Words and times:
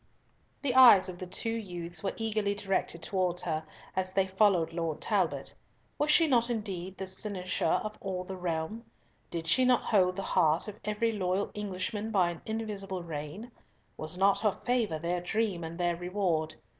The 0.63 0.73
eyes 0.73 1.09
of 1.09 1.19
the 1.19 1.27
two 1.27 1.53
youths 1.55 2.01
were 2.01 2.13
eagerly 2.17 2.55
directed 2.55 3.03
towards 3.03 3.43
her, 3.43 3.63
as 3.95 4.13
they 4.13 4.25
followed 4.27 4.73
Lord 4.73 4.99
Talbot. 4.99 5.53
Was 5.99 6.09
she 6.09 6.25
not 6.25 6.49
indeed 6.49 6.97
the 6.97 7.05
cynosure 7.05 7.79
of 7.83 7.99
all 8.01 8.23
the 8.23 8.35
realm? 8.35 8.83
Did 9.29 9.45
she 9.45 9.63
not 9.63 9.83
hold 9.83 10.15
the 10.15 10.23
heart 10.23 10.67
of 10.67 10.79
every 10.83 11.11
loyal 11.11 11.51
Englishman 11.53 12.09
by 12.09 12.31
an 12.31 12.41
invisible 12.47 13.03
rein? 13.03 13.51
Was 13.95 14.17
not 14.17 14.39
her 14.39 14.57
favour 14.63 14.97
their 14.97 15.21
dream 15.21 15.63
and 15.63 15.77
their 15.77 15.95
reward? 15.95 16.55